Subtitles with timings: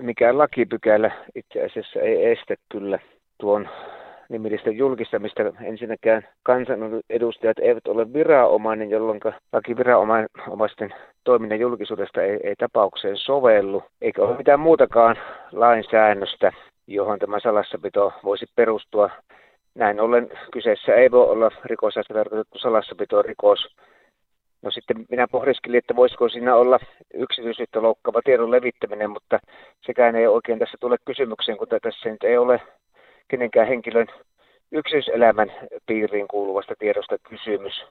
[0.00, 2.98] mikään lakipykälä itse asiassa ei estä kyllä
[3.38, 3.68] tuon
[4.28, 5.42] nimillisten julkistamista.
[5.60, 9.20] Ensinnäkään kansanedustajat eivät ole viranomainen, jolloin
[9.52, 15.16] lakiviranomaisten toiminnan julkisuudesta ei, ei tapaukseen sovellu, eikä ole mitään muutakaan
[15.52, 16.52] lainsäännöstä,
[16.86, 19.10] johon tämä salassapito voisi perustua.
[19.74, 23.76] Näin ollen kyseessä ei voi olla rikosasta tarkoitettu salassapito-rikos.
[24.62, 26.78] No sitten minä pohdiskelin, että voisiko siinä olla
[27.14, 29.38] yksityisyyttä loukkaava tiedon levittäminen, mutta
[29.86, 32.60] sekään ei oikein tässä tule kysymykseen, kun tässä nyt ei ole
[33.28, 34.06] kenenkään henkilön
[34.72, 35.52] yksityiselämän
[35.86, 37.84] piiriin kuuluvasta tiedosta kysymys.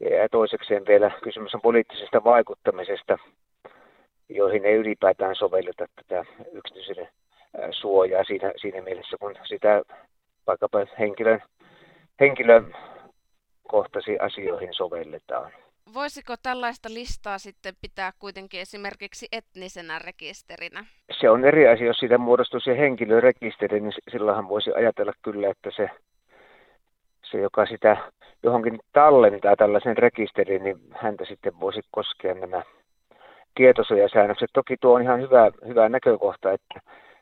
[0.00, 3.18] Ja toisekseen vielä kysymys on poliittisesta vaikuttamisesta,
[4.28, 7.08] joihin ei ylipäätään sovelleta tätä yksityisyyden
[7.70, 9.82] suojaa siinä, siinä mielessä, kun sitä
[10.46, 10.78] vaikkapa
[12.20, 12.76] henkilön,
[13.68, 15.52] kohtasi asioihin sovelletaan.
[15.94, 20.84] Voisiko tällaista listaa sitten pitää kuitenkin esimerkiksi etnisenä rekisterinä?
[21.20, 25.90] Se on eri asia, jos siitä muodostuisi henkilörekisteri, niin silloinhan voisi ajatella kyllä, että se,
[27.30, 27.96] se joka sitä
[28.42, 32.62] johonkin tallentaa tällaisen rekisterin, niin häntä sitten voisi koskea nämä
[33.54, 34.50] tietosuojasäännökset.
[34.52, 36.80] Toki tuo on ihan hyvä, hyvä näkökohta, että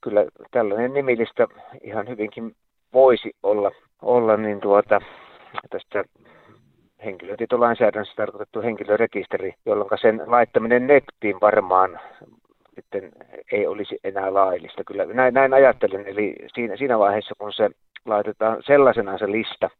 [0.00, 1.46] kyllä tällainen nimilistä
[1.82, 2.56] ihan hyvinkin
[2.92, 3.70] voisi olla,
[4.02, 5.00] olla niin tuota,
[5.70, 6.04] tästä
[7.04, 12.00] henkilötietolainsäädännössä tarkoitettu henkilörekisteri, jolloin sen laittaminen nettiin varmaan
[12.74, 13.12] sitten
[13.52, 14.84] ei olisi enää laillista.
[14.84, 17.70] Kyllä näin, näin ajattelen, eli siinä, siinä vaiheessa kun se
[18.04, 19.70] laitetaan sellaisenaan se lista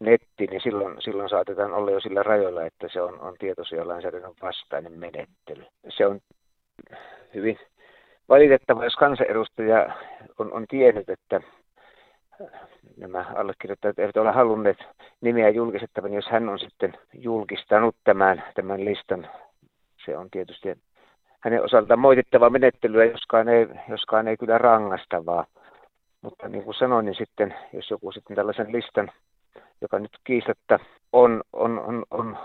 [0.00, 4.92] nettiin, niin silloin, silloin saatetaan olla jo sillä rajoilla, että se on, on tietosuojalainsäädännön vastainen
[4.92, 5.64] menettely.
[5.88, 6.20] Se on
[7.34, 7.58] hyvin
[8.28, 9.94] valitettava, jos kansanedustaja
[10.38, 11.40] on, on tiennyt, että
[12.96, 14.78] nämä allekirjoittajat eivät ole halunneet
[15.20, 19.28] nimeä julkistettavan, jos hän on sitten julkistanut tämän, tämän listan.
[20.04, 20.68] Se on tietysti
[21.40, 25.46] hänen osaltaan moitittava menettelyä, joskaan ei, joskaan ei kyllä rangastavaa.
[26.22, 29.10] Mutta niin kuin sanoin, niin sitten jos joku sitten tällaisen listan,
[29.80, 30.78] joka nyt kiistatta
[31.12, 32.38] on, on, on, on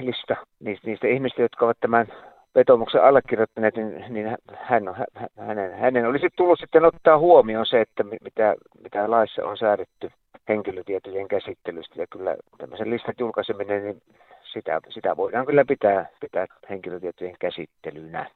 [0.00, 2.06] lista niistä, niistä ihmistä, jotka ovat tämän
[2.54, 4.94] vetomuksen allekirjoittaneet, niin, niin hän on,
[5.38, 10.10] hänen, hänen olisi tullut sitten ottaa huomioon se, että mitä, mitä laissa on säädetty
[10.50, 12.00] henkilötietojen käsittelystä.
[12.00, 14.02] Ja kyllä tämmöisen listan julkaiseminen, niin
[14.52, 18.30] sitä, sitä voidaan kyllä pitää, pitää henkilötietojen käsittelynä.